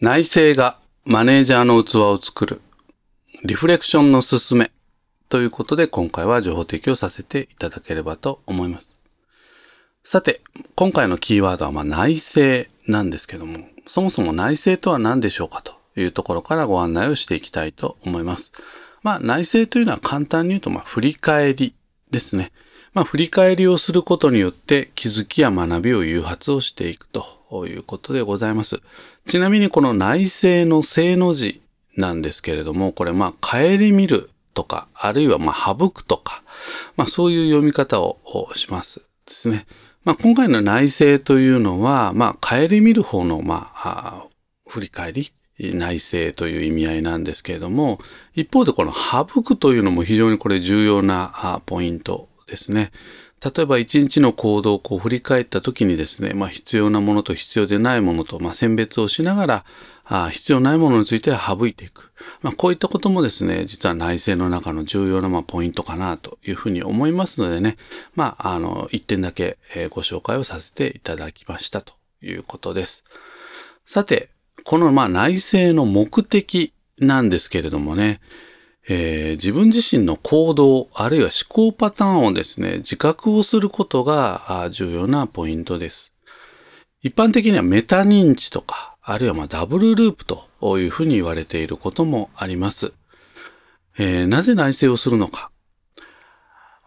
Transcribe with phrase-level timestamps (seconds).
[0.00, 2.60] 内政がマネージャーの器を作る
[3.42, 4.70] リフレクションのすすめ
[5.28, 8.94] ということで今回は情報提供させていただければと思います。
[10.04, 10.40] さて、
[10.76, 18.52] 今回のキーワードはま内政なんですけども、そもそも内政とは何でしょうかというところからご案内をしていきたいと思います。
[19.02, 21.74] まあ内政というのは簡単に言うとま振り返り
[22.12, 22.52] ですね。
[22.98, 28.80] まあ振り返りをすることによって気づきや学びを誘発をしていくということでございます。
[29.28, 31.62] ちなみにこの内政の正の字
[31.96, 36.42] なんですけれども、これまあ、帰り見るとか、あるいはまあ、省くとか、
[36.96, 38.18] まあ、そういう読み方を
[38.56, 39.68] しますですね。
[40.02, 44.26] まあ、今回の内政というのは、まあ、帰り見る方の、まあ、
[44.66, 48.00] 振り返り、内政という意味合いなんですけれども、
[48.34, 52.90] 一方でこの省くというのも非常にこれ重要なポイントですね。
[53.44, 59.64] 例えば一日の行動をこう振り返った時にですね、まあ、必要なものと必要でないものと、まあ、選別をしながら
[60.04, 62.10] あ必要ないものについては省いていく。
[62.42, 67.76] まあ、こういったこともですね、実は内政の中の重要なまポイントかなというふうに思いますのでね、
[68.14, 69.58] まあ、あの、一点だけ
[69.90, 73.04] ご紹介をさせていただきましたということです。
[73.86, 74.30] さて、
[74.64, 78.20] このまあ内政の目的なんですけれどもね、
[78.90, 86.14] えー、自分自身の行動、あるいは思考パターンをですね、自覚をすることが重要なポイントです。
[87.02, 92.92] 一般的にはメタ認知とか、あるいはまダブルループというふうに言われていることもあります。
[93.98, 95.50] えー、なぜ内省をするのか。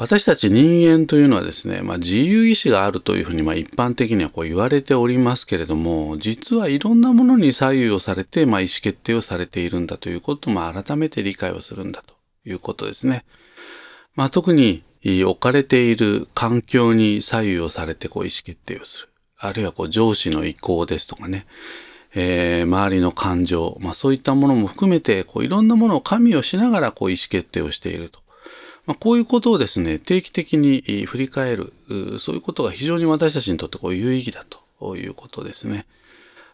[0.00, 12.14] 私たち人間というのはですね、まあ、自由意志があるというふうにま一般的にはこう言われておりますけれども、実はいろんなものに左右をされて、まあ、意思決定をされているんだということも改めて理解をするんだと
[12.46, 13.24] いうことですね。
[14.14, 19.08] まあ、特に置かれている環境に左右をされてこう意思決定をする。
[19.36, 21.44] あるいはこう上司の意向ですとかね、
[22.14, 28.20] えー、周りの感情、まあ、そういったものも含めてこういろんなものを加味をしながらこう意思決定をしていると。
[28.88, 31.74] まあ、こういうことをですね、定期的に振り返る、
[32.18, 35.84] そういうことが非常に私たちにとってこう有意義だということですね。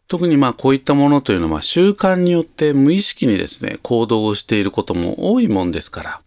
[0.09, 6.21] 特にまあこういったものというのは習慣によって無意識にですね、行動をしていることも多いもんですから、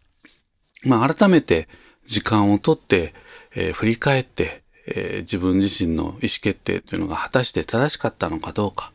[0.84, 1.68] まあ改めて
[2.06, 3.14] 時間をとって、
[3.54, 8.94] えー、振り返って、えー、自分自身の意思決定というのが果たして正しかったのかどうか、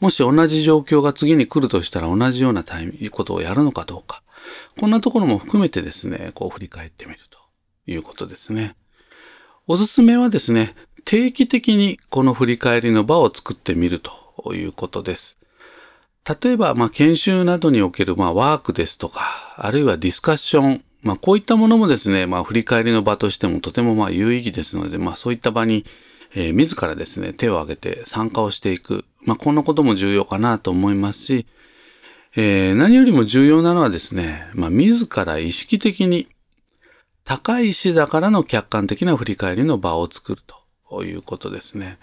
[0.00, 4.22] もし同じ状況が次に来るとしたら同じようなタイミングことをやるのかどうか、
[4.78, 7.38] こんなところも含めてですね、こう振り返ってみると
[7.86, 8.74] いうことですね。
[9.66, 10.74] おすすめはですね、
[11.04, 15.38] 定期的にこの振り返りの場を作ってみるということです。
[16.42, 25.84] 例えば、まあ、研修などにおける、まあ、ワークですとか、あるいはディスカッション、まあ、こういったものもですね、まあ、振り返りの場としてもとてもまあ有意義ですので、まあ、そういった場に、
[26.34, 29.04] えー、自らですね、手を挙げて参加をしていく。
[29.24, 31.46] まあ、こんなことも重要かなと思いますし、
[32.34, 36.28] えー、何よりも重要なのはですね、まあ、自ら意識的に
[37.24, 40.42] 高い意志だからの客観的な振り返りの場を作る
[40.88, 41.98] ということですね。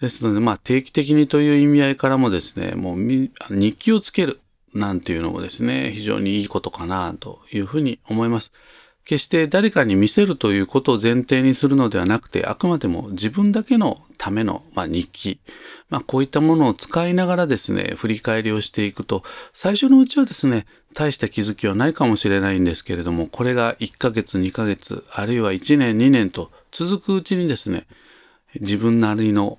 [0.00, 4.40] ですので、まあ、定期的にという意味合いからもですね、もう日記をつける
[4.74, 8.52] なんていうのもですね、非常にいいことかなというふうに思います。
[9.04, 15.40] 決して誰かに見せるということを前提にするのではなくて、あくまでも自分だけのための、まあ、日記、
[15.88, 19.22] まあ、こういったものを使いながらですね、振り返りをしていくと、
[19.54, 27.86] 最初のうちはですね、大した気づきはないかもしれないんですけれども、これが1ヶ月、2ヶ月、あるいは1年、2年と続くうちにですね、
[28.60, 29.58] 自分なりの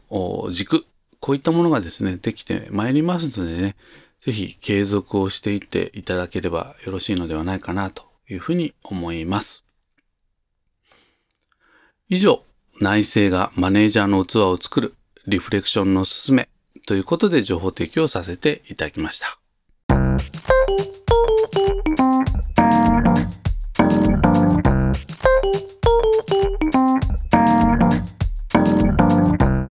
[0.51, 0.85] 軸、
[1.19, 3.75] こういったものがですね、できてまいりますのでね、
[4.21, 9.65] ぜひ継続をしていっていただければよろしいのではないかなというふうに思います。
[12.09, 12.43] 以上、
[12.79, 14.93] 内政がマネージャーの器を作る
[15.27, 16.49] リフレクションのすすめ
[16.87, 19.37] ということで情報提供させていただきました。